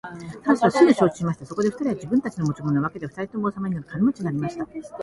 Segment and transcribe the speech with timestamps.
[0.43, 1.45] タラスはすぐ承知しました。
[1.45, 4.65] そこで二人は自分たちの持ち物を分けて二人とも王様になり、お金持になりました。